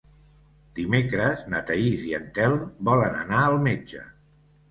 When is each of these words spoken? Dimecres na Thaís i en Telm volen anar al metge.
Dimecres 0.79 1.43
na 1.53 1.59
Thaís 1.67 2.07
i 2.11 2.15
en 2.19 2.25
Telm 2.37 2.65
volen 2.89 3.17
anar 3.19 3.43
al 3.51 3.61
metge. 3.67 4.01